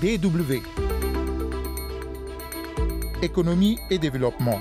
[0.00, 0.62] DW.
[3.20, 4.60] Économie et développement.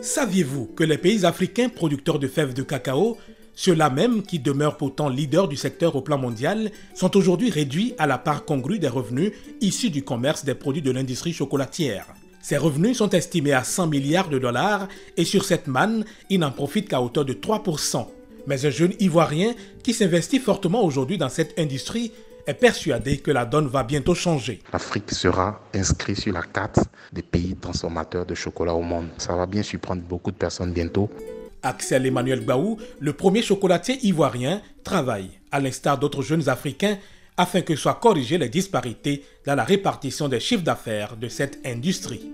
[0.00, 3.18] Saviez-vous que les pays africains producteurs de fèves de cacao,
[3.56, 8.06] ceux-là même qui demeurent pourtant leaders du secteur au plan mondial, sont aujourd'hui réduits à
[8.06, 12.06] la part congrue des revenus issus du commerce des produits de l'industrie chocolatière?
[12.46, 14.86] Ces revenus sont estimés à 100 milliards de dollars
[15.16, 18.06] et sur cette manne, ils n'en profitent qu'à hauteur de 3%.
[18.46, 22.12] Mais un jeune Ivoirien qui s'investit fortement aujourd'hui dans cette industrie
[22.46, 24.60] est persuadé que la donne va bientôt changer.
[24.72, 26.78] L'Afrique sera inscrite sur la carte
[27.12, 29.08] des pays transformateurs de chocolat au monde.
[29.18, 31.10] Ça va bien surprendre beaucoup de personnes bientôt.
[31.64, 36.96] Axel Emmanuel Baou, le premier chocolatier ivoirien, travaille, à l'instar d'autres jeunes Africains,
[37.36, 42.30] afin que soient corrigées les disparités dans la répartition des chiffres d'affaires de cette industrie.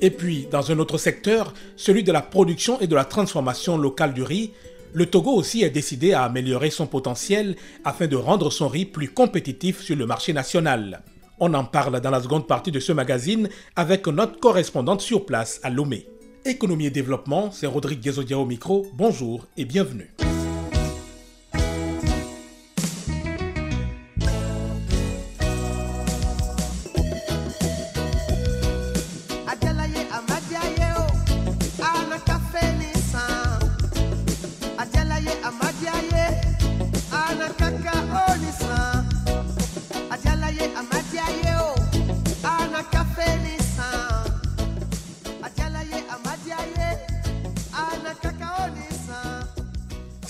[0.00, 4.14] Et puis, dans un autre secteur, celui de la production et de la transformation locale
[4.14, 4.52] du riz,
[4.92, 9.08] le Togo aussi est décidé à améliorer son potentiel afin de rendre son riz plus
[9.08, 11.02] compétitif sur le marché national.
[11.38, 15.60] On en parle dans la seconde partie de ce magazine avec notre correspondante sur place
[15.62, 16.06] à Lomé.
[16.44, 18.86] Économie et développement, c'est Rodrigue Guézodia au micro.
[18.94, 20.10] Bonjour et bienvenue.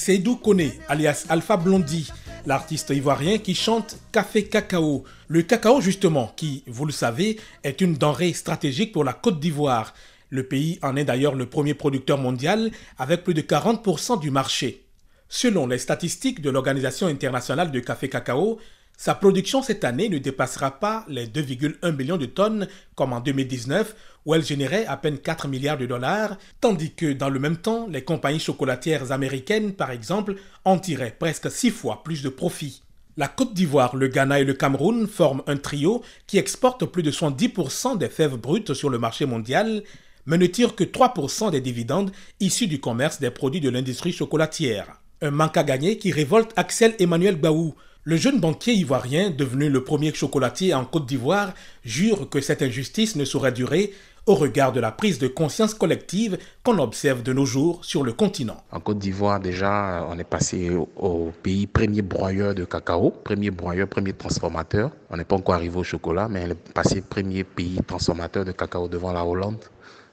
[0.01, 2.11] Seydou Kone, alias Alpha Blondie,
[2.47, 5.05] l'artiste ivoirien qui chante Café Cacao.
[5.29, 9.93] Le cacao, justement, qui, vous le savez, est une denrée stratégique pour la Côte d'Ivoire.
[10.31, 14.87] Le pays en est d'ailleurs le premier producteur mondial avec plus de 40% du marché.
[15.29, 18.59] Selon les statistiques de l'Organisation internationale de café cacao,
[19.01, 23.97] sa production cette année ne dépassera pas les 2,1 millions de tonnes comme en 2019
[24.27, 27.87] où elle générait à peine 4 milliards de dollars, tandis que dans le même temps,
[27.89, 30.35] les compagnies chocolatières américaines, par exemple,
[30.67, 32.83] en tiraient presque 6 fois plus de profits.
[33.17, 37.11] La Côte d'Ivoire, le Ghana et le Cameroun forment un trio qui exporte plus de
[37.11, 39.83] 70% des fèves brutes sur le marché mondial,
[40.27, 45.01] mais ne tire que 3% des dividendes issus du commerce des produits de l'industrie chocolatière.
[45.23, 47.75] Un manque à gagner qui révolte Axel Emmanuel Baou,
[48.05, 51.53] le jeune banquier ivoirien, devenu le premier chocolatier en Côte d'Ivoire,
[51.85, 53.93] jure que cette injustice ne saurait durer
[54.25, 58.13] au regard de la prise de conscience collective qu'on observe de nos jours sur le
[58.15, 58.63] continent.
[58.71, 63.87] En Côte d'Ivoire, déjà, on est passé au pays premier broyeur de cacao, premier broyeur,
[63.87, 64.91] premier transformateur.
[65.11, 68.53] On n'est pas encore arrivé au chocolat, mais on est passé premier pays transformateur de
[68.53, 69.63] cacao devant la Hollande.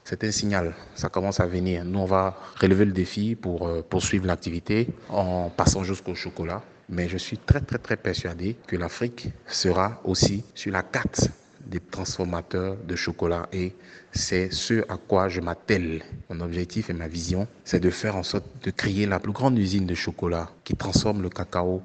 [0.04, 1.84] C'est un signal, ça commence à venir.
[1.84, 6.62] Nous, on va relever le défi pour euh, poursuivre l'activité en passant jusqu'au chocolat.
[6.88, 11.30] Mais je suis très très très persuadé que l'Afrique sera aussi sur la carte
[11.66, 13.74] des transformateurs de chocolat et
[14.12, 16.02] c'est ce à quoi je m'attelle.
[16.30, 19.58] Mon objectif et ma vision, c'est de faire en sorte de créer la plus grande
[19.58, 21.82] usine de chocolat qui transforme le cacao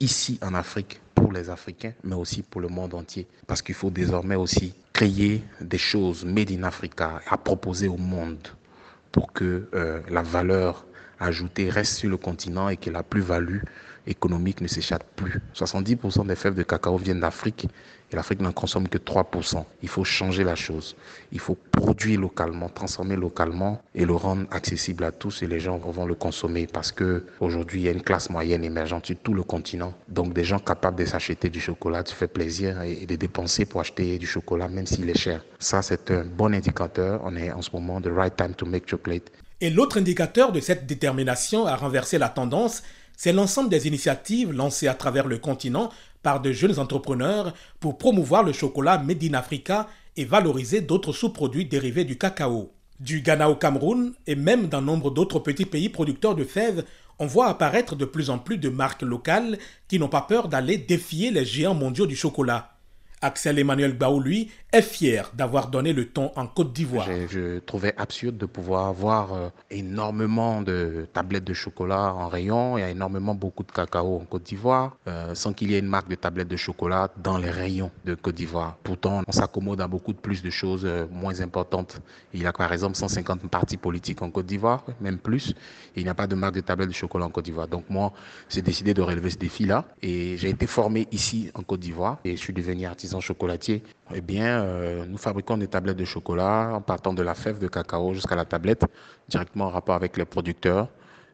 [0.00, 3.26] ici en Afrique pour les Africains, mais aussi pour le monde entier.
[3.46, 8.48] Parce qu'il faut désormais aussi créer des choses made in Africa à proposer au monde
[9.12, 10.86] pour que euh, la valeur
[11.18, 13.60] ajoutée reste sur le continent et que la plus-value
[14.06, 15.40] économique ne s'échappe plus.
[15.54, 17.68] 70% des fèves de cacao viennent d'Afrique
[18.12, 19.64] et l'Afrique n'en consomme que 3%.
[19.82, 20.96] Il faut changer la chose.
[21.32, 25.78] Il faut produire localement, transformer localement et le rendre accessible à tous et les gens
[25.78, 29.34] vont le consommer parce que aujourd'hui il y a une classe moyenne émergente sur tout
[29.34, 29.92] le continent.
[30.08, 33.80] Donc des gens capables de s'acheter du chocolat, de faire plaisir et de dépenser pour
[33.80, 35.44] acheter du chocolat même s'il est cher.
[35.58, 37.20] Ça c'est un bon indicateur.
[37.24, 39.30] On est en ce moment the right time to make chocolate.
[39.60, 42.82] Et l'autre indicateur de cette détermination à renverser la tendance,
[43.16, 45.90] c'est l'ensemble des initiatives lancées à travers le continent
[46.22, 51.66] par de jeunes entrepreneurs pour promouvoir le chocolat Made in Africa et valoriser d'autres sous-produits
[51.66, 52.72] dérivés du cacao.
[53.00, 56.84] Du Ghana au Cameroun et même dans nombre d'autres petits pays producteurs de fèves,
[57.18, 59.58] on voit apparaître de plus en plus de marques locales
[59.88, 62.76] qui n'ont pas peur d'aller défier les géants mondiaux du chocolat.
[63.22, 64.50] Axel Emmanuel Baou, lui,
[64.82, 67.08] fier d'avoir donné le ton en Côte d'Ivoire.
[67.28, 72.78] Je, trouvais absurde de pouvoir voir euh, énormément de tablettes de chocolat en rayon.
[72.78, 75.78] Il y a énormément beaucoup de cacao en Côte d'Ivoire, euh, sans qu'il y ait
[75.78, 78.76] une marque de tablettes de chocolat dans les rayons de Côte d'Ivoire.
[78.82, 82.00] Pourtant, on s'accommode à beaucoup de plus de choses euh, moins importantes.
[82.32, 85.54] Il y a par exemple 150 partis politiques en Côte d'Ivoire, même plus.
[85.96, 87.68] il n'y a pas de marque de tablettes de chocolat en Côte d'Ivoire.
[87.68, 88.12] Donc moi,
[88.48, 89.84] j'ai décidé de relever ce défi-là.
[90.02, 93.82] Et j'ai été formé ici en Côte d'Ivoire et je suis devenu artiste chocolatier,
[94.14, 94.62] eh bien,
[95.06, 98.44] nous fabriquons des tablettes de chocolat en partant de la fève de cacao jusqu'à la
[98.44, 98.84] tablette,
[99.28, 100.88] directement en rapport avec les producteurs.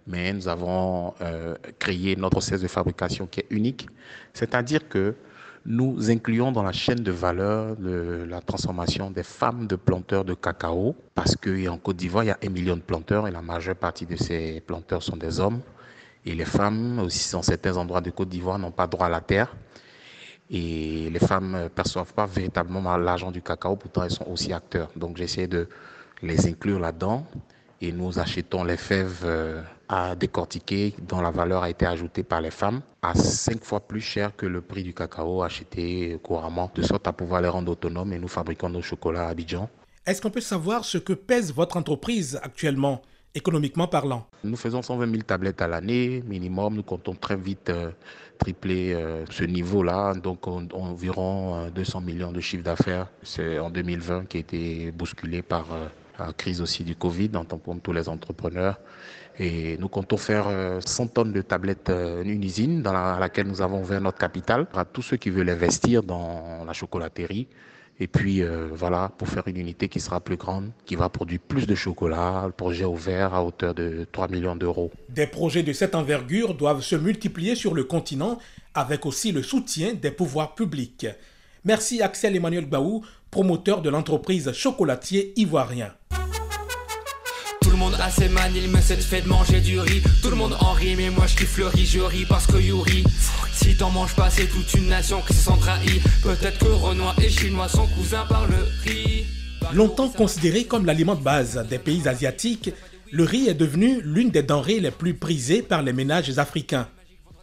[0.07, 3.89] Mais nous avons euh, créé notre process de fabrication qui est unique,
[4.33, 5.15] c'est-à-dire que
[5.65, 10.97] nous incluons dans la chaîne de valeur la transformation des femmes de planteurs de cacao,
[11.15, 14.07] parce qu'en Côte d'Ivoire, il y a un million de planteurs et la majeure partie
[14.07, 15.61] de ces planteurs sont des hommes.
[16.25, 19.21] Et les femmes, aussi dans certains endroits de Côte d'Ivoire, n'ont pas droit à la
[19.21, 19.55] terre.
[20.51, 24.91] Et les femmes ne perçoivent pas véritablement l'argent du cacao, pourtant elles sont aussi acteurs.
[24.97, 25.69] Donc j'essaie de
[26.23, 27.27] les inclure là-dedans.
[27.81, 32.41] Et nous achetons les fèves euh, à décortiquer dont la valeur a été ajoutée par
[32.41, 36.83] les femmes à cinq fois plus cher que le prix du cacao acheté couramment, de
[36.83, 39.69] sorte à pouvoir les rendre autonomes et nous fabriquons nos chocolats à Abidjan.
[40.07, 43.03] Est-ce qu'on peut savoir ce que pèse votre entreprise actuellement?
[43.35, 46.75] Économiquement parlant Nous faisons 120 000 tablettes à l'année, minimum.
[46.75, 47.91] Nous comptons très vite euh,
[48.39, 53.09] tripler euh, ce niveau-là, donc environ 200 euh, millions de chiffre d'affaires.
[53.23, 55.67] C'est en 2020 qui a été bousculé par
[56.19, 58.79] la crise aussi du Covid, en tant pour tous les entrepreneurs.
[59.39, 60.47] Et nous comptons faire
[60.85, 65.01] 100 tonnes de tablettes, une usine dans laquelle nous avons ouvert notre capital à tous
[65.01, 67.49] ceux qui veulent investir dans la chocolaterie
[68.03, 71.39] et puis euh, voilà, pour faire une unité qui sera plus grande, qui va produire
[71.39, 74.91] plus de chocolat, le projet ouvert à hauteur de 3 millions d'euros.
[75.09, 78.39] Des projets de cette envergure doivent se multiplier sur le continent
[78.75, 81.07] avec aussi le soutien des pouvoirs publics.
[81.65, 85.95] Merci Axel Emmanuel Baou, promoteur de l'entreprise chocolatier ivoirien
[88.03, 90.03] a ses manies, mais c'est fait de manger du riz.
[90.23, 92.57] Tout le monde en rit, mais moi je kiffe le riz, je ris parce que
[92.57, 93.05] Yuri.
[93.53, 96.01] Si t'en manges pas, c'est toute une nation qui se sent.
[96.23, 99.25] Peut-être que Renoir et Chinois sont cousins par le riz.
[99.73, 102.71] Longtemps considéré comme l'aliment de base des pays asiatiques,
[103.13, 106.89] le riz est devenu l'une des denrées les plus prisées par les ménages africains.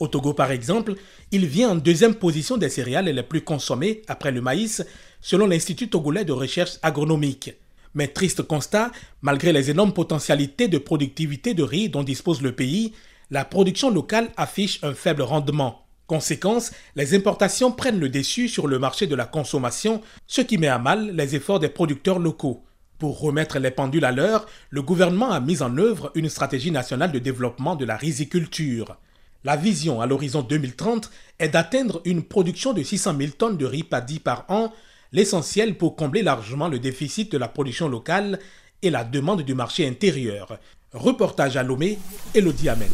[0.01, 0.95] Au Togo, par exemple,
[1.31, 4.83] il vient en deuxième position des céréales les plus consommées après le maïs,
[5.21, 7.51] selon l'Institut togolais de recherche agronomique.
[7.93, 8.91] Mais triste constat,
[9.21, 12.93] malgré les énormes potentialités de productivité de riz dont dispose le pays,
[13.31, 15.85] la production locale affiche un faible rendement.
[16.07, 20.67] Conséquence, les importations prennent le dessus sur le marché de la consommation, ce qui met
[20.67, 22.63] à mal les efforts des producteurs locaux.
[22.97, 27.11] Pour remettre les pendules à l'heure, le gouvernement a mis en œuvre une stratégie nationale
[27.11, 28.97] de développement de la riziculture.
[29.43, 31.09] La vision à l'horizon 2030
[31.39, 34.73] est d'atteindre une production de 600 000 tonnes de riz paddy par an
[35.11, 38.39] l'essentiel pour combler largement le déficit de la production locale
[38.81, 40.59] et la demande du marché intérieur.
[40.93, 41.97] Reportage à Lomé,
[42.33, 42.89] Elodie Amen.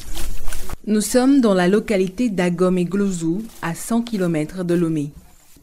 [0.87, 2.87] Nous sommes dans la localité d'Agom et
[3.61, 5.11] à 100 km de Lomé.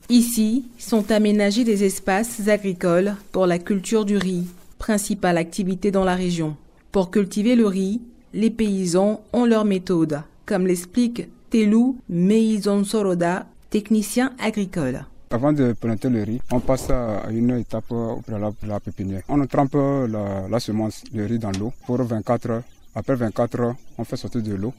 [0.08, 4.46] Ici sont aménagés des espaces agricoles pour la culture du riz,
[4.78, 6.56] principale activité dans la région.
[6.90, 8.00] Pour cultiver le riz,
[8.34, 15.06] les paysans ont leur méthode, comme l'explique Telou Meizon Soroda, technicien agricole.
[15.32, 19.23] Avant de planter le riz, on passe à une étape au préalable la pépinière.
[19.31, 19.76] On trempe
[20.11, 22.62] la, semence, de riz dans l'eau pour 24 heures.
[22.94, 24.75] Après 24 heures, on fait sortir de l'eau.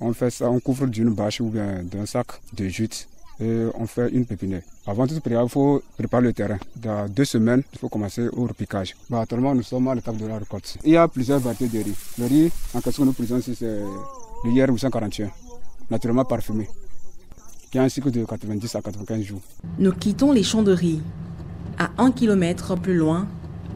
[0.00, 3.06] On fait ça, on couvre d'une bâche ou bien d'un sac de jute
[3.40, 4.62] et on fait une pépinière.
[4.88, 6.58] Avant toute période, il faut préparer le terrain.
[6.74, 8.96] Dans deux semaines, il faut commencer au repiquage.
[9.08, 10.78] Bah, actuellement, nous sommes à l'étape de la récolte.
[10.84, 11.94] Il y a plusieurs variétés de riz.
[12.18, 13.80] Le riz en question que nous présentons c'est
[14.44, 15.30] le IR 841,
[15.90, 16.68] naturellement parfumé
[17.70, 19.42] qui a un cycle de 90 à 95 jours.
[19.78, 21.00] Nous quittons les champs de riz.
[21.78, 23.28] À un kilomètre plus loin,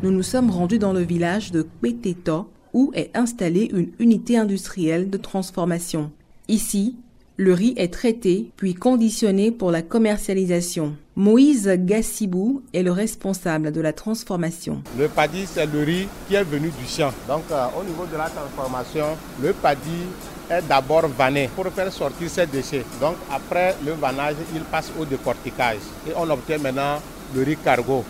[0.02, 5.10] nous nous sommes rendus dans le village de Kweteto où est installée une unité industrielle
[5.10, 6.12] de transformation.
[6.48, 6.96] Ici,
[7.40, 10.94] le riz est traité puis conditionné pour la commercialisation.
[11.16, 14.82] Moïse Gassibou est le responsable de la transformation.
[14.98, 17.10] Le paddy, c'est le riz qui est venu du champ.
[17.26, 19.06] Donc, euh, au niveau de la transformation,
[19.42, 20.02] le paddy
[20.50, 22.84] est d'abord vanné pour faire sortir ses déchets.
[23.00, 27.00] Donc après le vannage, il passe au décortiquage et on obtient maintenant
[27.34, 28.04] le riz cargo,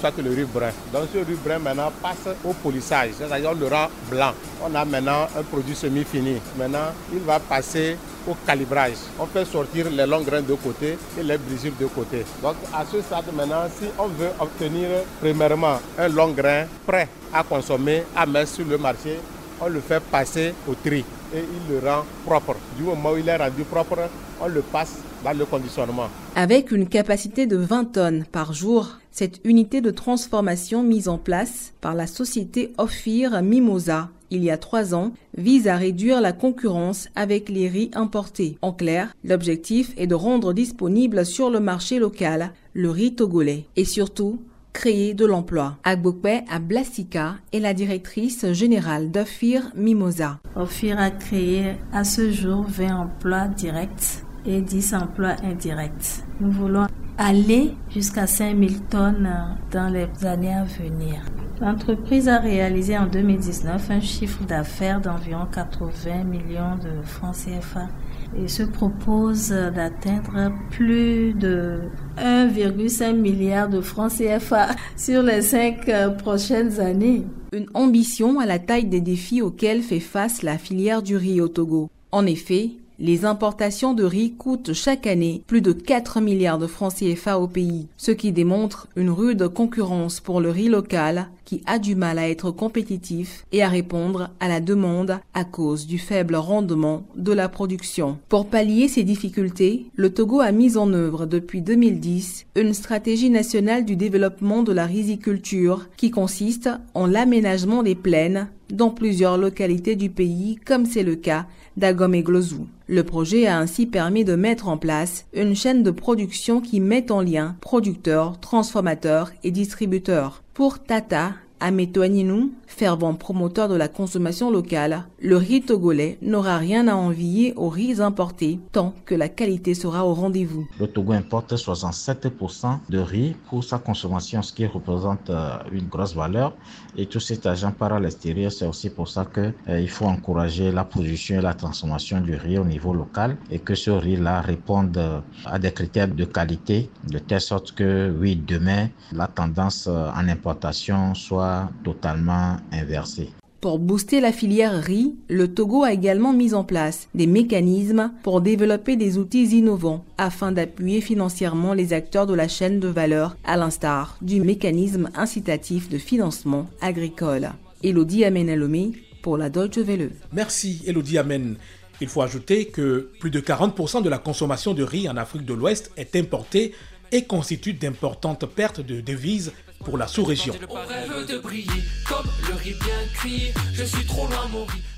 [0.00, 0.70] ça que le riz brun.
[0.92, 4.32] Donc ce riz brun maintenant passe au polissage, c'est-à-dire le rend blanc.
[4.64, 6.38] On a maintenant un produit semi-fini.
[6.58, 7.96] Maintenant, il va passer
[8.28, 8.98] au calibrage.
[9.18, 12.24] On fait sortir les longs grains de côté et les brisures de côté.
[12.42, 14.88] Donc à ce stade maintenant, si on veut obtenir
[15.20, 19.18] premièrement un long grain prêt à consommer, à mettre sur le marché,
[19.60, 22.56] on le fait passer au tri et il le rend propre.
[22.76, 23.98] Du moment où il est rendu propre,
[24.40, 26.08] on le passe dans le conditionnement.
[26.36, 31.72] Avec une capacité de 20 tonnes par jour, cette unité de transformation mise en place
[31.80, 37.08] par la société Ophir Mimosa il y a trois ans vise à réduire la concurrence
[37.14, 38.56] avec les riz importés.
[38.62, 43.84] En clair, l'objectif est de rendre disponible sur le marché local le riz togolais et
[43.84, 44.40] surtout
[44.72, 45.76] créer de l'emploi.
[45.84, 50.40] Agbokwe Ablasika est la directrice générale d'Ophir Mimosa.
[50.56, 56.24] Ophir a créé à ce jour 20 emplois directs et 10 emplois indirects.
[56.40, 56.86] Nous voulons
[57.18, 59.30] aller jusqu'à 5000 tonnes
[59.70, 61.22] dans les années à venir.
[61.60, 67.88] L'entreprise a réalisé en 2019 un chiffre d'affaires d'environ 80 millions de francs CFA
[68.36, 71.82] et se propose d'atteindre plus de
[72.18, 77.26] 1,5 milliard de francs CFA sur les cinq prochaines années.
[77.52, 81.48] Une ambition à la taille des défis auxquels fait face la filière du riz au
[81.48, 81.90] Togo.
[82.10, 82.72] En effet,
[83.02, 87.48] les importations de riz coûtent chaque année plus de 4 milliards de francs CFA au
[87.48, 92.18] pays, ce qui démontre une rude concurrence pour le riz local qui a du mal
[92.18, 97.32] à être compétitif et à répondre à la demande à cause du faible rendement de
[97.32, 98.18] la production.
[98.28, 103.84] Pour pallier ces difficultés, le Togo a mis en œuvre depuis 2010 une stratégie nationale
[103.84, 110.10] du développement de la riziculture qui consiste en l'aménagement des plaines dans plusieurs localités du
[110.10, 111.46] pays, comme c'est le cas
[111.76, 112.66] d'Agom et Glozou.
[112.86, 117.10] Le projet a ainsi permis de mettre en place une chaîne de production qui met
[117.10, 120.41] en lien producteurs, transformateurs et distributeurs.
[120.54, 126.96] Pour Tata, Ametoaninou, fervent promoteur de la consommation locale, le riz togolais n'aura rien à
[126.96, 130.66] envier aux riz importés tant que la qualité sera au rendez-vous.
[130.80, 136.16] Le Togo importe 67% de riz pour sa consommation, ce qui représente euh, une grosse
[136.16, 136.52] valeur.
[136.96, 138.50] Et tout cet argent part à l'extérieur.
[138.50, 142.58] C'est aussi pour ça qu'il euh, faut encourager la production et la transformation du riz
[142.58, 147.18] au niveau local et que ce riz-là réponde euh, à des critères de qualité de
[147.18, 151.51] telle sorte que, oui, demain, la tendance en importation soit
[151.84, 153.30] totalement inversé.
[153.62, 158.40] Pour booster la filière riz, le Togo a également mis en place des mécanismes pour
[158.40, 163.56] développer des outils innovants afin d'appuyer financièrement les acteurs de la chaîne de valeur, à
[163.56, 167.50] l'instar du mécanisme incitatif de financement agricole.
[167.84, 170.10] Elodie Amenalomé pour la Deutsche Welle.
[170.32, 171.54] Merci Elodie Amen.
[172.00, 175.54] Il faut ajouter que plus de 40% de la consommation de riz en Afrique de
[175.54, 176.72] l'Ouest est importée
[177.12, 180.54] et constitue d'importantes pertes de devises pour la sous-région.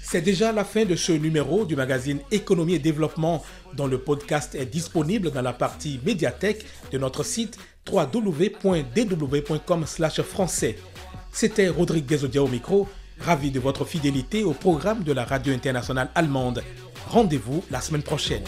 [0.02, 3.42] C'est déjà la fin de ce numéro du magazine Économie et Développement
[3.74, 7.58] dont le podcast est disponible dans la partie médiathèque de notre site
[7.90, 9.84] www.dw.com
[10.24, 10.78] français.
[11.32, 12.88] C'était Rodrigue Odia au micro,
[13.20, 16.62] ravi de votre fidélité au programme de la radio internationale allemande.
[17.08, 18.44] Rendez-vous la semaine prochaine.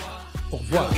[0.52, 0.90] Au revoir.